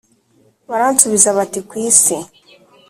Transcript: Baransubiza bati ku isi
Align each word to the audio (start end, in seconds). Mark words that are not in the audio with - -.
Baransubiza 0.69 1.29
bati 1.37 1.59
ku 1.67 1.73
isi 1.87 2.15